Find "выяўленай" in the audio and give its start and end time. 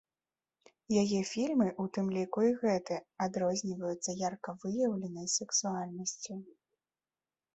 4.63-5.27